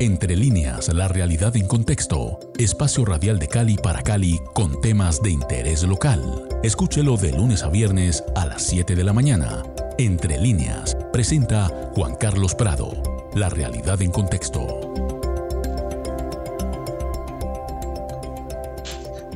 [0.00, 2.38] Entre líneas, la realidad en contexto.
[2.56, 6.48] Espacio radial de Cali para Cali con temas de interés local.
[6.62, 9.64] Escúchelo de lunes a viernes a las 7 de la mañana.
[9.98, 11.66] Entre líneas, presenta
[11.96, 12.92] Juan Carlos Prado.
[13.34, 14.94] La realidad en contexto.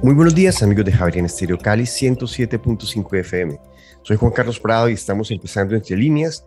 [0.01, 3.59] Muy buenos días amigos de Javier Estéreo Cali 107.5 FM.
[4.03, 6.45] Soy Juan Carlos Prado y estamos empezando Entre líneas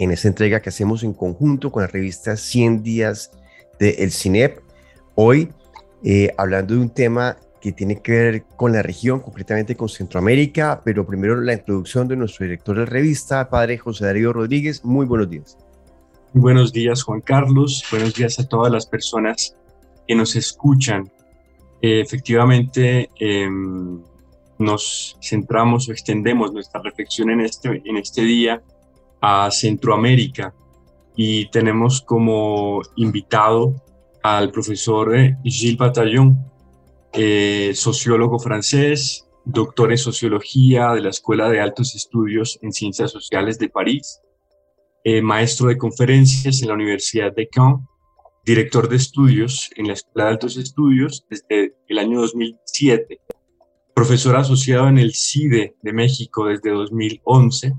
[0.00, 3.30] en esta entrega que hacemos en conjunto con la revista 100 días
[3.82, 4.60] de El CINEP.
[5.16, 5.48] Hoy
[6.04, 10.82] eh, hablando de un tema que tiene que ver con la región, concretamente con Centroamérica,
[10.84, 14.84] pero primero la introducción de nuestro director de revista, padre José Darío Rodríguez.
[14.84, 15.58] Muy buenos días.
[16.32, 17.84] Buenos días, Juan Carlos.
[17.90, 19.56] Buenos días a todas las personas
[20.06, 21.10] que nos escuchan.
[21.80, 24.00] Eh, efectivamente, em,
[24.60, 28.62] nos centramos o extendemos nuestra reflexión en este, en este día
[29.20, 30.54] a Centroamérica
[31.16, 33.74] y tenemos como invitado
[34.22, 36.38] al profesor eh, Gilles Bataillon,
[37.12, 43.58] eh, sociólogo francés, doctor en sociología de la Escuela de Altos Estudios en Ciencias Sociales
[43.58, 44.20] de París,
[45.04, 47.86] eh, maestro de conferencias en la Universidad de Caen,
[48.44, 53.20] director de estudios en la Escuela de Altos Estudios desde el año 2007,
[53.94, 57.74] profesor asociado en el CIDE de México desde 2011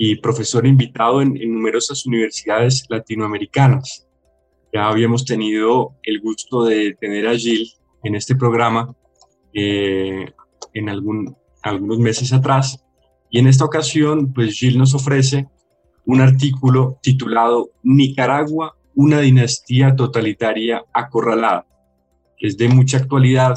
[0.00, 4.06] y profesor invitado en, numerosas universidades latinoamericanas.
[4.72, 7.68] Ya habíamos tenido el gusto de tener a Gil
[8.04, 8.94] en este programa
[9.52, 10.30] eh,
[10.72, 12.84] en algún, algunos meses atrás
[13.28, 15.48] y en esta ocasión pues Gil nos ofrece
[16.06, 21.66] un artículo titulado Nicaragua, una dinastía totalitaria acorralada,
[22.36, 23.56] que es de mucha actualidad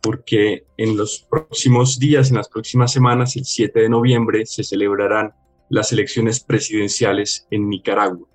[0.00, 5.32] porque en los próximos días, en las próximas semanas, el 7 de noviembre, se celebrarán
[5.68, 8.26] las elecciones presidenciales en Nicaragua.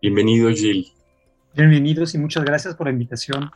[0.00, 0.86] Bienvenido, Gil.
[1.54, 3.50] Bienvenidos y muchas gracias por la invitación.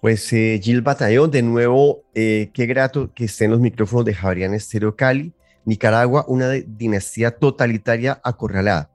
[0.00, 4.14] Pues eh, Gil Batallón, de nuevo, eh, qué grato que esté en los micrófonos de
[4.14, 5.32] Javarian Estéreo Cali.
[5.64, 8.90] Nicaragua, una dinastía totalitaria acorralada.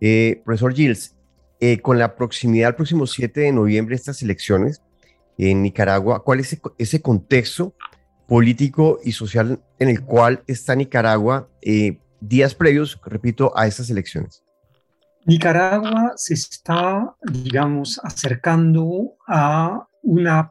[0.00, 1.14] Eh, profesor Gilles,
[1.60, 4.82] eh, con la proximidad al próximo 7 de noviembre de estas elecciones
[5.38, 7.74] en Nicaragua, ¿cuál es ese, contexto
[8.26, 14.42] político y social en el cual está Nicaragua eh, días previos, repito, a estas elecciones?
[15.24, 20.50] Nicaragua se está, digamos, acercando a una,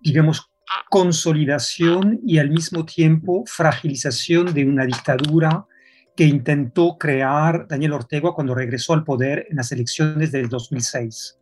[0.00, 0.50] digamos,
[0.90, 5.66] consolidación y al mismo tiempo fragilización de una dictadura
[6.16, 11.38] que intentó crear Daniel Ortega cuando regresó al poder en las elecciones del 2006.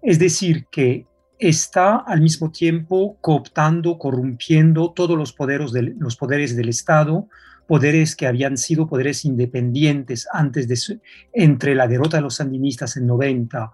[0.00, 1.06] Es decir, que
[1.38, 7.28] está al mismo tiempo cooptando, corrompiendo todos los poderes del, los poderes del Estado,
[7.66, 11.00] poderes que habían sido poderes independientes antes de
[11.32, 13.70] entre la derrota de los sandinistas en 90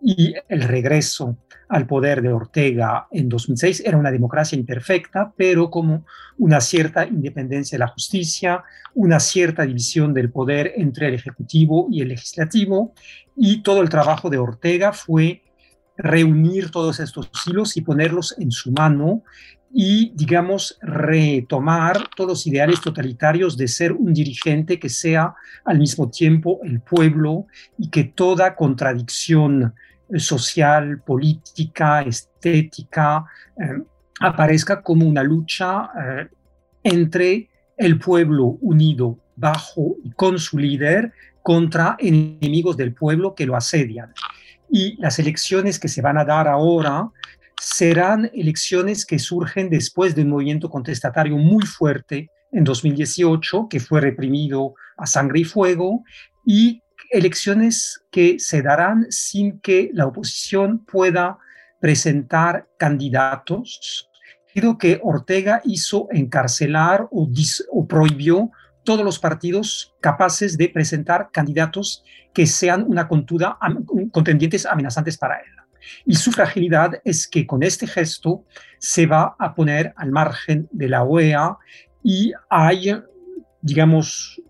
[0.00, 1.38] y el regreso
[1.68, 6.04] al poder de Ortega en 2006 era una democracia imperfecta, pero como
[6.38, 8.62] una cierta independencia de la justicia,
[8.94, 12.92] una cierta división del poder entre el Ejecutivo y el Legislativo,
[13.36, 15.42] y todo el trabajo de Ortega fue
[15.96, 19.22] reunir todos estos hilos y ponerlos en su mano
[19.72, 25.34] y, digamos, retomar todos los ideales totalitarios de ser un dirigente que sea
[25.64, 27.46] al mismo tiempo el pueblo
[27.76, 29.74] y que toda contradicción
[30.16, 33.24] social, política, estética,
[33.56, 33.82] eh,
[34.20, 36.28] aparezca como una lucha eh,
[36.84, 41.12] entre el pueblo unido bajo y con su líder
[41.42, 44.12] contra enemigos del pueblo que lo asedian.
[44.76, 47.08] Y las elecciones que se van a dar ahora
[47.60, 54.00] serán elecciones que surgen después de un movimiento contestatario muy fuerte en 2018, que fue
[54.00, 56.02] reprimido a sangre y fuego,
[56.44, 61.38] y elecciones que se darán sin que la oposición pueda
[61.80, 64.10] presentar candidatos.
[64.54, 67.30] Lo que Ortega hizo encarcelar o,
[67.70, 68.50] o prohibió
[68.84, 73.58] todos los partidos capaces de presentar candidatos que sean una contuda,
[74.12, 75.46] contendientes amenazantes para él.
[76.06, 78.44] Y su fragilidad es que con este gesto
[78.78, 81.56] se va a poner al margen de la OEA
[82.02, 82.94] y hay,
[83.60, 84.40] digamos,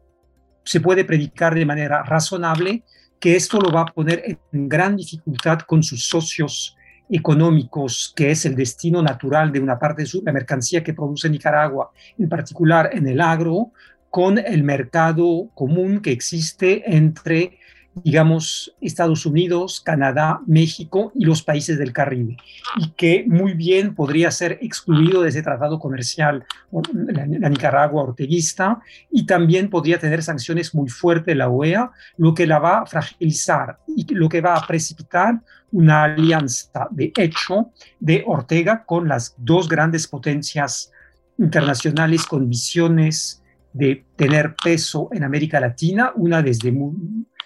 [0.64, 2.84] se puede predicar de manera razonable
[3.20, 6.76] que esto lo va a poner en gran dificultad con sus socios
[7.08, 11.90] económicos, que es el destino natural de una parte de la mercancía que produce Nicaragua,
[12.18, 13.72] en particular en el agro,
[14.14, 17.58] con el mercado común que existe entre
[17.96, 22.36] digamos, Estados Unidos, Canadá, México y los países del Caribe,
[22.76, 26.44] y que muy bien podría ser excluido de ese tratado comercial
[26.92, 28.80] la, Nicaragua orteguista,
[29.10, 33.78] y también podría tener sanciones muy fuertes la OEA, lo que la va a fragilizar
[33.96, 35.40] y lo que va a precipitar
[35.72, 40.92] una alianza de hecho de Ortega con las dos grandes potencias
[41.36, 43.40] internacionales con visiones
[43.74, 46.72] de tener peso en América Latina, una desde,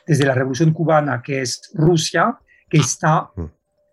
[0.06, 2.38] desde la Revolución Cubana, que es Rusia,
[2.68, 3.44] que está, mm.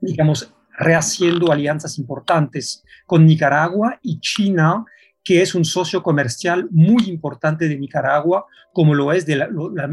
[0.01, 4.83] digamos, rehaciendo alianzas importantes con Nicaragua y China,
[5.23, 9.49] que es un socio comercial muy importante de Nicaragua, como lo es de la,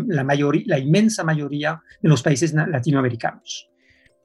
[0.08, 3.70] la, mayoría, la inmensa mayoría de los países latinoamericanos.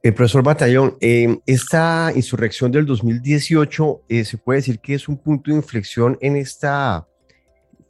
[0.01, 5.17] El profesor Batallón, eh, esta insurrección del 2018 eh, se puede decir que es un
[5.17, 7.07] punto de inflexión en esta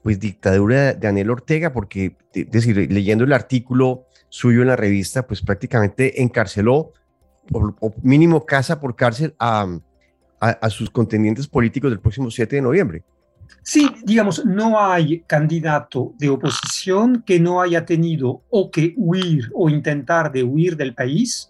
[0.04, 5.42] pues dictadura de Daniel Ortega, porque, decir, leyendo el artículo suyo en la revista, pues
[5.42, 6.94] prácticamente encarceló,
[7.52, 9.80] o mínimo casa por cárcel, a,
[10.40, 13.04] a, sus contendientes políticos del próximo 7 de noviembre.
[13.64, 19.70] Sí, digamos, no hay candidato de oposición que no haya tenido o que huir o
[19.70, 21.50] intentar de huir del país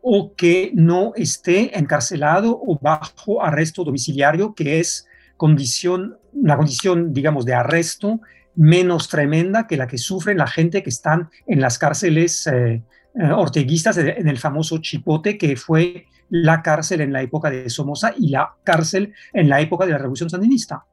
[0.00, 5.07] o que no esté encarcelado o bajo arresto domiciliario, que es
[5.38, 8.20] condición, una condición, digamos, de arresto
[8.54, 12.82] menos tremenda que la que sufre la gente que están en las cárceles eh,
[13.14, 18.12] eh, orteguistas, en el famoso Chipote, que fue la cárcel en la época de Somoza
[18.18, 20.84] y la cárcel en la época de la Revolución Sandinista.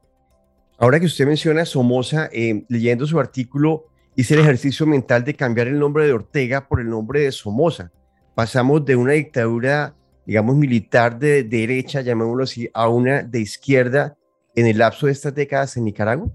[0.78, 5.66] Ahora que usted menciona Somoza, eh, leyendo su artículo, hice el ejercicio mental de cambiar
[5.66, 7.90] el nombre de Ortega por el nombre de Somoza.
[8.36, 14.16] Pasamos de una dictadura, digamos, militar de derecha, llamémoslo así, a una de izquierda
[14.56, 16.28] en el lapso de estas décadas en Nicaragua?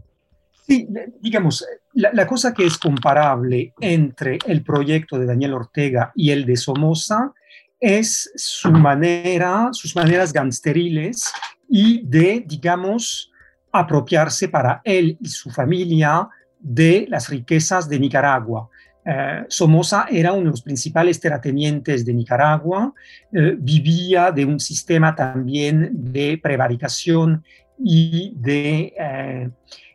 [0.65, 0.87] Sí,
[1.19, 6.55] digamos, la, cosa que es comparable entre el proyecto de Daniel Ortega y el de
[6.55, 7.33] Somoza
[7.79, 11.33] es su manera, sus maneras gangsteriles
[11.67, 13.31] y de, digamos,
[13.71, 16.29] apropiarse para él y su familia
[16.59, 18.69] de las riquezas de Nicaragua.
[19.03, 22.93] Eh, Somoza era uno de los principales terratenientes de Nicaragua,
[23.33, 27.43] eh, vivía de un sistema también de prevaricación
[27.83, 29.49] y de, eh,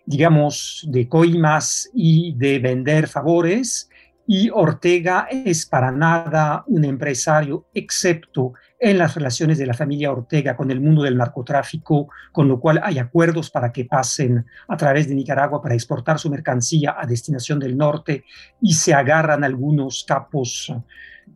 [0.05, 3.89] digamos, de coimas y de vender favores.
[4.29, 10.57] Y Ortega es para nada un empresario, excepto en las relaciones de la familia Ortega
[10.57, 15.09] con el mundo del narcotráfico, con lo cual hay acuerdos para que pasen a través
[15.09, 18.25] de Nicaragua para exportar su mercancía a destinación del norte
[18.61, 20.73] y se agarran algunos capos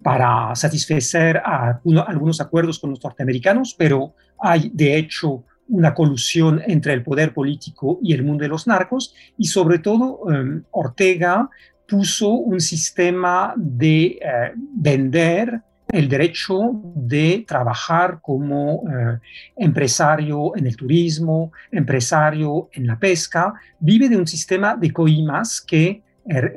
[0.02, 7.02] para satisfacer algunos acuerdos con los norteamericanos, pero hay de hecho una colusión entre el
[7.02, 11.48] poder político y el mundo de los narcos y sobre todo em, Ortega
[11.88, 15.62] puso un sistema de eh, vender
[15.92, 19.18] el derecho de trabajar como eh,
[19.56, 26.02] empresario en el turismo, empresario en la pesca, vive de un sistema de coimas que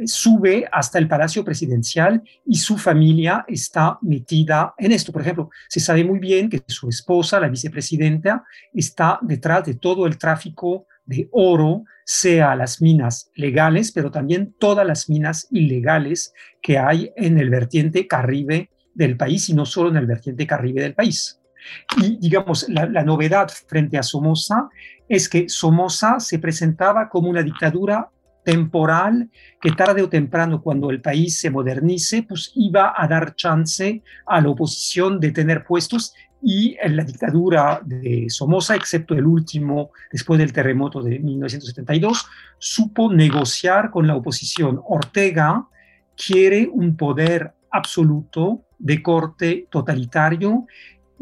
[0.06, 5.12] sube hasta el Palacio Presidencial y su familia está metida en esto.
[5.12, 8.44] Por ejemplo, se sabe muy bien que su esposa, la vicepresidenta,
[8.74, 14.86] está detrás de todo el tráfico de oro, sea las minas legales, pero también todas
[14.86, 19.98] las minas ilegales que hay en el vertiente caribe del país y no solo en
[19.98, 21.40] el vertiente caribe del país.
[22.02, 24.70] Y digamos, la, la novedad frente a Somoza
[25.08, 28.10] es que Somoza se presentaba como una dictadura
[28.44, 29.30] temporal
[29.62, 34.42] que tarde o temprano, cuando el país se modernice, pues iba a dar chance a
[34.42, 36.14] la oposición de tener puestos
[36.46, 42.26] y en la dictadura de Somoza, excepto el último, después del terremoto de 1972,
[42.60, 44.82] supo negociar con la oposición.
[44.86, 45.66] Ortega
[46.18, 50.68] quiere un poder absoluto de corte totalitario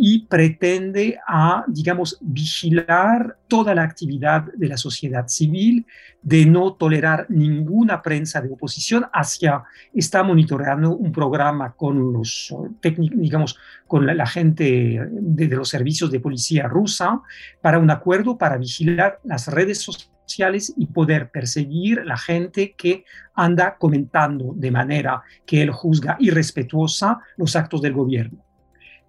[0.04, 5.86] y pretende a, digamos, vigilar toda la actividad de la sociedad civil,
[6.24, 13.20] de no tolerar ninguna prensa de oposición, hacia, está monitoreando un programa con los técnicos,
[13.20, 17.22] digamos, con la, gente de, de, los servicios de policía rusa
[17.62, 23.06] para un acuerdo para vigilar las redes sociales y poder perseguir la gente que
[23.36, 28.44] anda comentando de manera que él juzga irrespetuosa los actos del gobierno.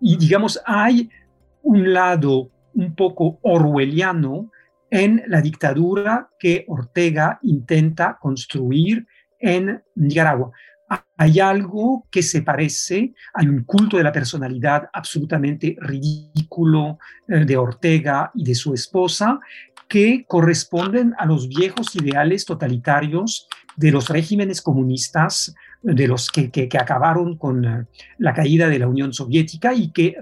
[0.03, 1.09] Y digamos, hay
[1.63, 4.51] un lado un poco orwelliano
[4.91, 9.07] en la dictadura que Ortega intenta construir
[9.39, 10.51] en Nicaragua.
[11.17, 17.57] Hay algo que se parece, hay un culto de la personalidad absolutamente ridículo eh, de
[17.57, 19.39] Ortega y de su esposa
[19.89, 26.69] que corresponden a los viejos ideales totalitarios de los regímenes comunistas, de los que, que,
[26.79, 27.85] acabaron con eh,
[28.19, 30.17] la caída de la Unión Soviética y que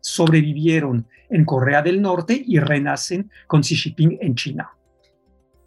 [0.00, 4.70] sobrevivieron en Corea del Norte y renacen con Xi Jinping en China.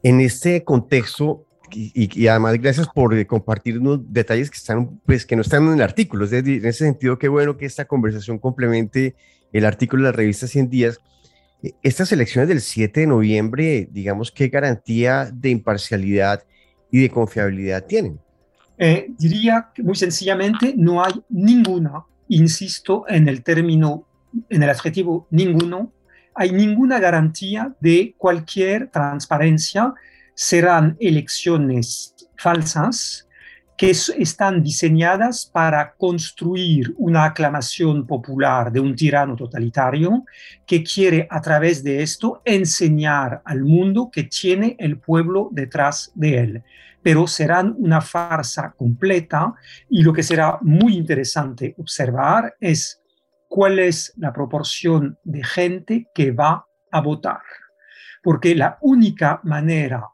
[0.01, 5.41] En este contexto, y, además gracias por eh, compartirnos detalles que, están, pues, que no
[5.41, 9.15] están en el artículo, es decir, en ese sentido, qué bueno que esta conversación complemente
[9.53, 10.99] el artículo de la revista 100 días.
[11.61, 16.43] E, estas elecciones del 7 de noviembre, digamos, ¿qué garantía de imparcialidad
[16.91, 18.19] y de confiabilidad tienen?
[18.77, 24.05] Eh, diría muy sencillamente no hay ninguna, insisto en el término,
[24.49, 25.91] en el adjetivo ninguno,
[26.35, 29.93] hay ninguna garantía de cualquier transparencia.
[30.35, 33.26] Serán elecciones falsas
[33.77, 40.25] que están diseñadas para construir una aclamación popular de un tirano totalitario
[40.65, 46.39] que quiere a través de esto enseñar al mundo que tiene el pueblo detrás de
[46.39, 46.63] él
[47.07, 49.53] pero serán una farsa completa
[49.89, 53.01] y lo que será muy interesante observar es
[53.47, 57.39] cuál es la proporción de gente que va a votar.
[58.21, 60.05] Porque la única manera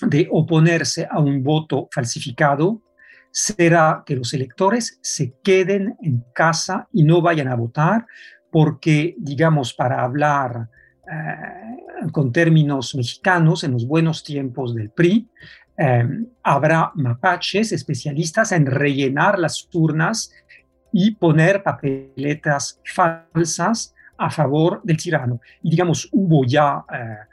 [0.00, 2.80] de oponerse a un voto falsificado
[3.34, 8.06] será que los electores se queden en casa y no vayan a votar,
[8.50, 10.68] porque, digamos, para hablar
[11.10, 15.28] eh, con términos mexicanos, en los buenos tiempos del PRI,
[15.76, 20.32] Em, habrá mapaches especialistas en rellenar las urnas
[20.92, 25.40] y poner papeletas falsas a favor del tirano.
[25.62, 27.26] Y digamos, hubo ya eh, eh,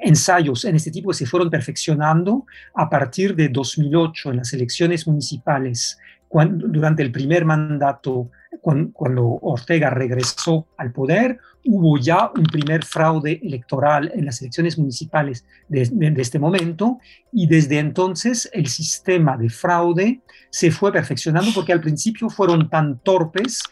[0.00, 5.98] ensayos en este tipo se fueron perfeccionando a partir de 2008 en las elecciones municipales,
[6.28, 13.40] cuando, durante el primer mandato cuando, Ortega regresó al poder, hubo ya un primer fraude
[13.42, 16.98] electoral en las elecciones municipales de, este momento
[17.32, 22.98] y desde entonces el sistema de fraude se fue perfeccionando porque al principio fueron tan
[22.98, 23.62] torpes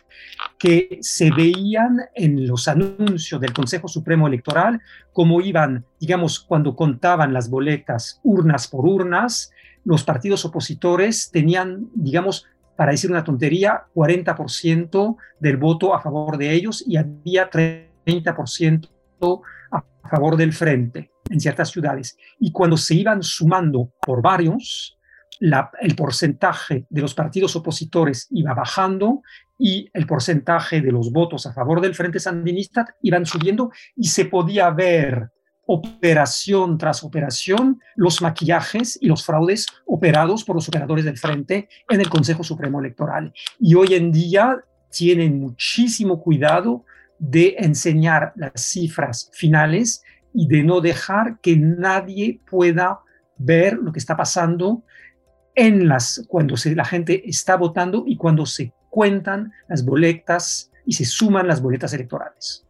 [0.58, 4.80] que se veían en los anuncios del Consejo Supremo Electoral
[5.12, 9.52] como iban, digamos, cuando contaban las boletas urnas por urnas,
[9.84, 12.46] los partidos opositores tenían, digamos,
[12.76, 18.88] para decir una tontería, 40% del voto a favor de ellos y había 30%
[19.72, 22.16] a favor del frente en ciertas ciudades.
[22.38, 24.98] Y cuando se iban sumando por varios,
[25.40, 29.22] el porcentaje de los partidos opositores iba bajando
[29.58, 34.26] y el porcentaje de los votos a favor del Frente Sandinista iban subiendo y se
[34.26, 35.30] podía ver
[35.66, 42.00] operación tras operación los maquillajes y los fraudes operados por los operadores del frente en
[42.00, 43.34] el Consejo Supremo Electoral.
[43.60, 46.86] Y hoy en día tienen muchísimo cuidado
[47.18, 53.00] de enseñar las cifras finales y de no dejar que nadie pueda
[53.36, 54.84] ver lo que está pasando
[55.54, 61.04] en las cuando la gente está votando y cuando se cuentan las boletas y se
[61.04, 62.66] suman las boletas electorales.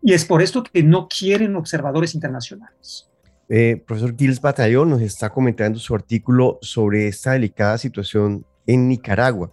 [0.00, 3.10] Y es por esto que no quieren observadores internacionales.
[3.50, 9.52] Eh, profesor Gilles Batallón nos está comentando su artículo sobre esta delicada situación en Nicaragua.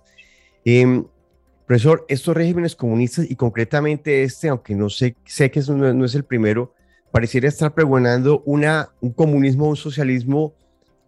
[0.64, 1.06] Em,
[1.68, 6.16] profesor, estos regímenes comunistas y concretamente este, aunque no sé, sé que no, no, es
[6.16, 6.74] el primero,
[7.12, 10.54] pareciera estar pregonando una, un comunismo, un socialismo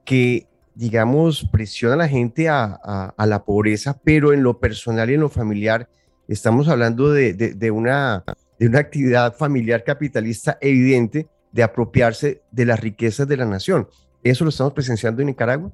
[0.03, 5.13] que, digamos, presiona a la gente a, a, la pobreza, pero en lo personal y
[5.13, 5.89] en lo familiar
[6.27, 8.24] estamos hablando de, una
[8.60, 13.88] de una actividad familiar capitalista evidente de apropiarse de las riquezas de la nación.
[14.24, 15.72] ¿Eso lo estamos presenciando en Nicaragua?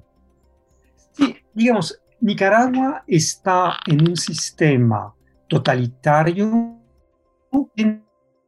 [1.12, 5.12] Sí, digamos, Nicaragua está en un sistema
[5.48, 6.78] totalitario.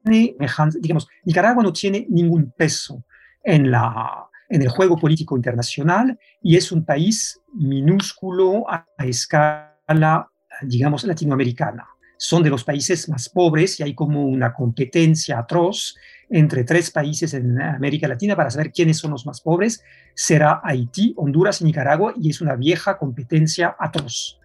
[0.05, 3.05] Digamos, Nicaragua no tiene ningún peso
[3.43, 10.29] en, la, en el juego político internacional y es un país minúsculo a escala,
[10.63, 11.87] digamos, latinoamericana
[12.17, 15.95] son de los países más pobres y hay como una competencia atroz
[16.31, 19.83] entre tres países en América Latina para saber quiénes son los más pobres.
[20.15, 24.39] Será Haití, Honduras y Nicaragua y es una vieja competencia atroz.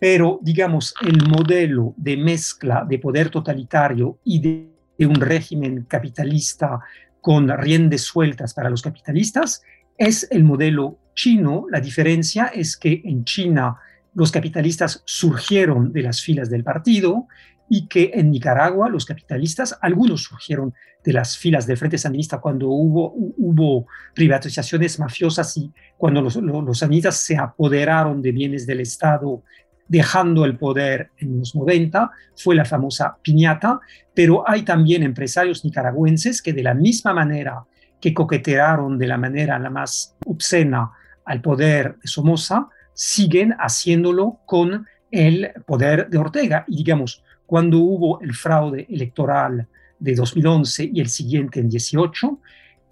[0.00, 4.70] Pero, digamos, el modelo de mezcla de poder totalitario y de,
[5.06, 6.78] un régimen capitalista
[7.24, 9.62] con riendas sueltas para los capitalistas
[9.96, 11.64] es el modelo chino.
[11.70, 13.78] La diferencia es que en China
[14.12, 17.26] los capitalistas surgieron de las filas del partido
[17.66, 22.68] y que en Nicaragua los capitalistas, algunos surgieron de las filas del Frente Sandinista cuando
[22.68, 26.78] hubo, privatizaciones mafiosas y cuando los, los,
[27.16, 29.42] se apoderaron de bienes del Estado
[29.88, 33.80] dejando el poder en los 90, fue la famosa piñata,
[34.14, 37.64] pero hay también empresarios nicaragüenses que de la misma manera
[38.00, 40.90] que coquetearon de la manera la más obscena
[41.24, 46.64] al poder de Somoza, siguen haciéndolo con el poder de Ortega.
[46.68, 49.66] Y digamos, cuando hubo el fraude electoral
[49.98, 52.40] de 2011 y el siguiente en 18,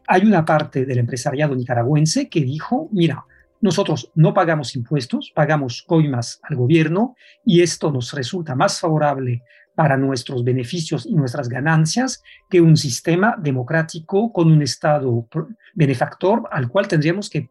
[0.06, 3.25] hay una parte del empresariado nicaragüense que dijo, mira,
[3.62, 7.14] nosotros no pagamos impuestos, pagamos coimas al gobierno
[7.45, 9.42] y esto nos resulta más favorable
[9.75, 15.26] para nuestros beneficios y nuestras ganancias que un sistema democrático con un Estado
[15.75, 17.49] benefactor al cual tendríamos que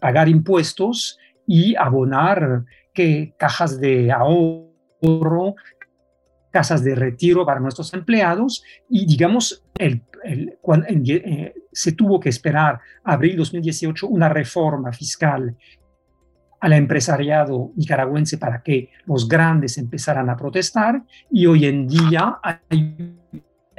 [0.00, 5.54] pagar impuestos y abonar que cajas de ahorro,
[6.58, 10.02] casas de retiro para nuestros empleados y digamos, el,
[10.60, 15.56] cuando, eh, se tuvo que esperar abril 2018 una reforma fiscal
[16.58, 21.00] al empresariado nicaragüense para que los grandes empezaran a protestar
[21.30, 22.96] y hoy en día hay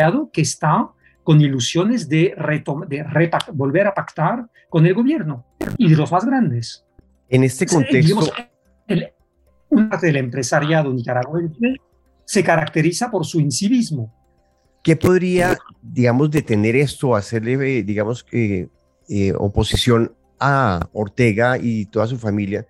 [0.07, 0.87] un que está
[1.21, 2.33] con ilusiones de,
[2.87, 5.45] de volver a pactar con el gobierno
[5.77, 6.85] y de los más grandes.
[7.27, 8.31] En este contexto...
[9.67, 11.75] una parte del empresariado nicaragüense
[12.29, 14.13] se caracteriza por su incivismo.
[14.83, 18.67] ¿Qué podría, digamos, detener esto, hacerle, digamos, eh,
[19.09, 22.67] eh, oposición a Ortega y toda su familia,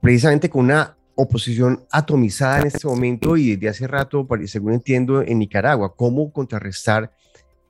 [0.00, 5.40] precisamente con una oposición atomizada en este momento y desde hace rato, según entiendo, en
[5.40, 5.94] Nicaragua?
[5.94, 7.12] ¿Cómo contrarrestar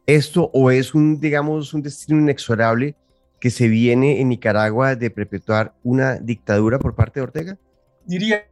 [0.07, 2.95] esto o es un, digamos, un destino inexorable
[3.41, 7.59] que se viene en Nicaragua de perpetuar una dictadura por parte de Ortega?
[8.07, 8.45] Diría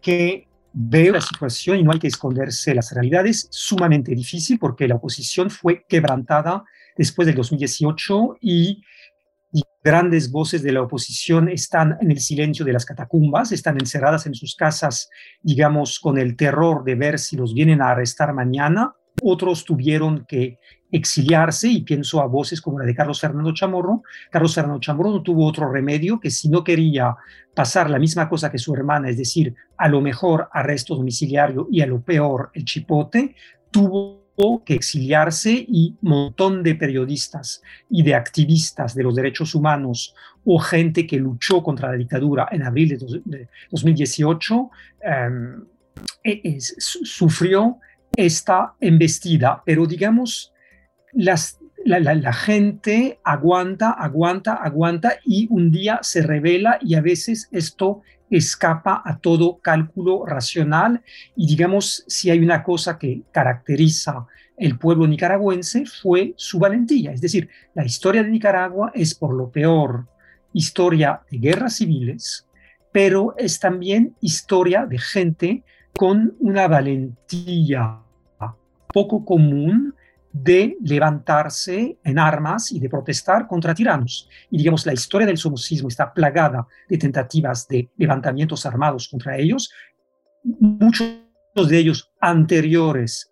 [0.00, 4.96] que veo la situación y no hay que esconderse las realidades, sumamente difícil porque la
[4.96, 6.64] oposición fue quebrantada
[6.96, 8.82] después del 2018 y,
[9.84, 14.34] grandes voces de la oposición están en el silencio de las catacumbas, están encerradas en
[14.34, 15.10] sus casas,
[15.42, 18.94] digamos, con el terror de ver si los vienen a arrestar mañana.
[19.22, 20.58] Otros tuvieron que
[20.94, 24.04] exiliarse y pienso a voces como la de Carlos Fernando Chamorro.
[24.30, 27.16] Carlos Fernando Chamorro no tuvo otro remedio que si no quería
[27.52, 31.80] pasar la misma cosa que su hermana, es decir, a lo mejor arresto domiciliario y
[31.80, 33.34] a lo peor el chipote,
[33.72, 34.22] tuvo
[34.64, 37.60] que exiliarse y un montón de periodistas
[37.90, 42.62] y de activistas de los derechos humanos o gente que luchó contra la dictadura en
[42.62, 44.70] abril de, 2018
[45.02, 45.64] em,
[46.22, 47.78] e, sufrió
[48.16, 50.53] esta embestida, pero digamos
[51.14, 59.02] la, gente aguanta, aguanta, aguanta y un día se revela y a veces esto escapa
[59.04, 61.02] a todo cálculo racional.
[61.36, 67.20] Y digamos si hay una cosa que caracteriza el pueblo nicaragüense fue su valentía, es
[67.20, 70.06] decir, la historia de Nicaragua es por lo peor
[70.52, 72.46] historia de guerras civiles,
[72.92, 75.64] pero es también historia de gente
[75.96, 77.98] con una valentía
[78.94, 79.94] poco común
[80.34, 84.28] de levantarse en armas y de protestar contra tiranos.
[84.50, 89.70] Y digamos, la historia del somocismo está plagada de tentativas de levantamientos armados contra ellos,
[90.42, 91.08] muchos
[91.68, 93.30] de ellos anteriores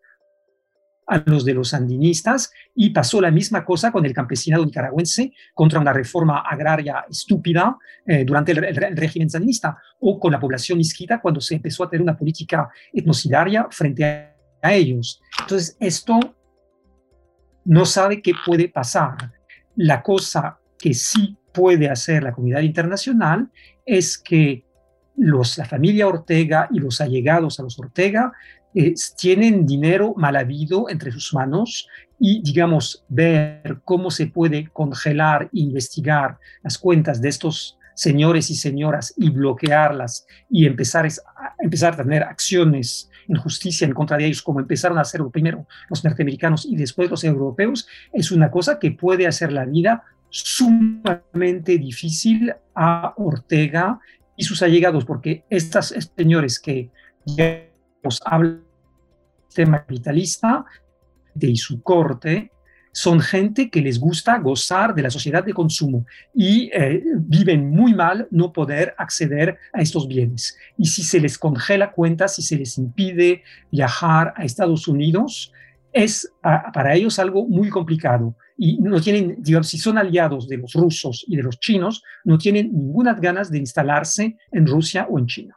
[1.08, 5.80] a los de los sandinistas, y pasó la misma cosa con el campesinado nicaragüense contra
[5.80, 11.40] una reforma agraria estúpida eh, durante el, régimen sandinista, o con la población misquita cuando
[11.40, 15.20] se empezó a tener una política etnocidaria frente a, a ellos.
[15.40, 16.36] Entonces, esto
[17.64, 19.32] no sabe qué puede pasar.
[19.76, 23.50] La cosa que sí puede hacer la comunidad internacional
[23.84, 24.64] es que
[25.16, 28.32] los, la familia Ortega y los allegados a los Ortega
[28.74, 31.86] eh, tienen dinero mal habido entre sus manos
[32.18, 39.12] y, digamos, ver cómo se puede congelar investigar las cuentas de estos señores y señoras
[39.16, 44.42] y bloquearlas y empezar a, empezar a tener acciones en justicia en contra de ellos,
[44.42, 48.92] como empezaron a hacerlo primero los norteamericanos y después los europeos, es una cosa que
[48.92, 54.00] puede hacer la vida sumamente difícil a Ortega
[54.36, 56.90] y sus allegados, porque estos señores que
[58.02, 60.64] nos hablan del sistema capitalista
[61.34, 62.51] de su corte,
[62.92, 67.94] son gente que les gusta gozar de la sociedad de consumo y eh, viven muy
[67.94, 70.56] mal no poder acceder a estos bienes.
[70.76, 75.52] Y si se les congela cuentas, si se les impide viajar a Estados Unidos,
[75.92, 78.34] es para ellos algo muy complicado.
[78.56, 82.72] Y no tienen, si son aliados de los rusos y de los chinos, no tienen
[82.72, 85.56] ninguna ganas de instalarse en Rusia o en China.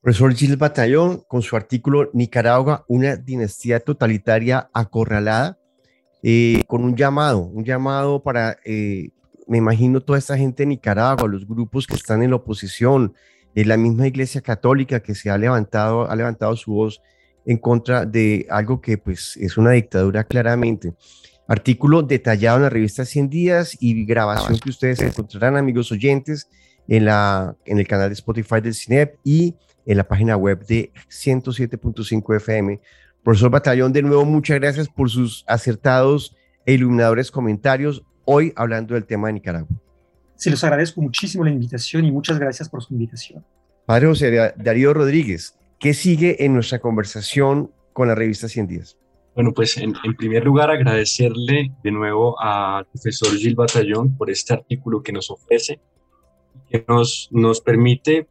[0.00, 5.57] Profesor Gilles Batallón, con su artículo Nicaragua, una dinastía totalitaria acorralada,
[6.22, 9.10] eh, con un llamado, un llamado para, eh,
[9.46, 13.14] me imagino, toda esta gente de Nicaragua, los grupos que están en la oposición,
[13.54, 17.00] eh, la misma Iglesia Católica que se ha levantado, ha levantado su voz
[17.46, 20.94] en contra de algo que pues es una dictadura claramente.
[21.46, 26.48] Artículo detallado en la revista 100 días y grabación que ustedes encontrarán, amigos oyentes,
[26.88, 29.54] en, la, en el canal de Spotify del CINEP y
[29.86, 32.80] en la página web de 107.5 FM.
[33.28, 39.04] Profesor Batallón, de nuevo, muchas gracias por sus acertados e iluminadores comentarios hoy hablando del
[39.04, 39.68] tema de Nicaragua.
[40.34, 43.44] Se los agradezco muchísimo la invitación y muchas gracias por su invitación.
[43.84, 48.96] Padre José Darío Rodríguez, ¿qué sigue en nuestra conversación con la revista 100 días?
[49.34, 55.02] Bueno, pues en, primer lugar agradecerle de nuevo al profesor Gil Batallón por este artículo
[55.02, 55.80] que nos ofrece,
[56.70, 58.26] que nos, nos permite,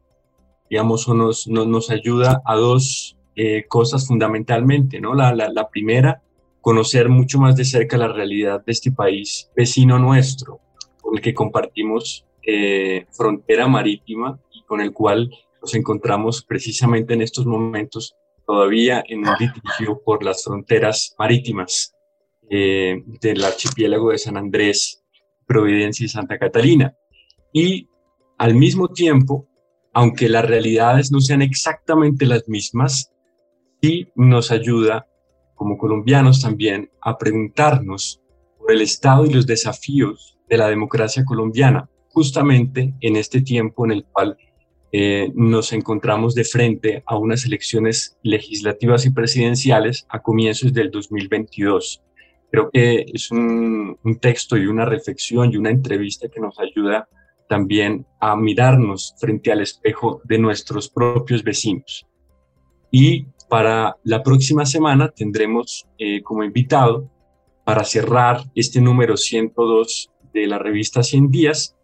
[0.72, 5.14] digamos, o nos, nos, ayuda a dos eh, cosas fundamentalmente, ¿no?
[5.14, 6.24] La, la, primera,
[6.60, 10.60] conocer mucho más de cerca la realidad de este país vecino nuestro,
[11.00, 15.30] con el que compartimos eh, frontera marítima y con el cual
[15.62, 18.16] nos encontramos precisamente en estos momentos
[18.48, 21.94] todavía en un litigio por las fronteras marítimas
[22.50, 25.04] eh, del archipiélago de San Andrés,
[25.46, 26.96] Providencia y Santa Catalina.
[27.54, 27.88] Y
[28.40, 29.48] al mismo tiempo,
[29.94, 33.12] aunque las realidades no sean exactamente las mismas,
[33.82, 35.08] sí nos ayuda
[35.56, 38.22] como colombianos también a preguntarnos
[38.58, 43.92] por el estado y los desafíos de la democracia colombiana, justamente en este tiempo en
[43.92, 44.38] el cual
[44.92, 52.02] eh, nos encontramos de frente a unas elecciones legislativas y presidenciales a comienzos del 2022.
[52.50, 57.10] Creo que es un, texto y una reflexión y una entrevista que nos ayuda
[57.50, 62.08] también a mirarnos frente al espejo de nuestros propios vecinos.
[62.90, 67.10] Y para la próxima semana tendremos eh, como invitado,
[67.64, 71.76] para cerrar este número 102 de la revista 100 días,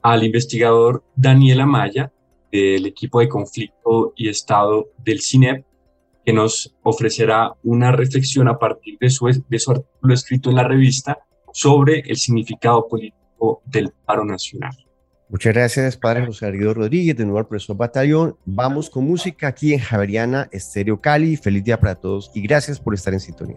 [0.00, 2.12] al investigador Daniel Amaya,
[2.52, 5.64] del equipo de conflicto y Estado del CINEP,
[6.24, 10.68] que nos ofrecerá una reflexión a partir de su, de su artículo escrito en la
[10.68, 11.18] revista
[11.52, 14.76] sobre el significado político del paro nacional.
[15.32, 18.36] Muchas gracias, padre José Arido Rodríguez, de nuevo al profesor Batallón.
[18.44, 21.38] Vamos con música aquí en Javeriana Estéreo Cali.
[21.38, 23.56] Feliz día para todos y gracias por estar en sintonía.